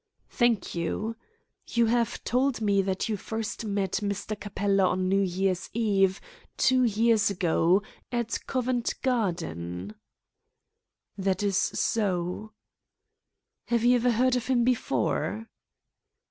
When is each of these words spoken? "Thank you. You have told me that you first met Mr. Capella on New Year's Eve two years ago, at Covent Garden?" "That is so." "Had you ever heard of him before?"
"Thank 0.31 0.73
you. 0.73 1.15
You 1.67 1.85
have 1.85 2.23
told 2.23 2.59
me 2.59 2.81
that 2.81 3.07
you 3.07 3.15
first 3.17 3.65
met 3.65 3.99
Mr. 4.01 4.35
Capella 4.39 4.85
on 4.87 5.07
New 5.07 5.21
Year's 5.21 5.69
Eve 5.75 6.19
two 6.57 6.83
years 6.83 7.29
ago, 7.29 7.83
at 8.11 8.39
Covent 8.47 8.95
Garden?" 9.03 9.93
"That 11.19 11.43
is 11.43 11.55
so." 11.59 12.51
"Had 13.67 13.81
you 13.83 13.95
ever 13.95 14.09
heard 14.09 14.35
of 14.35 14.47
him 14.47 14.63
before?" 14.63 15.45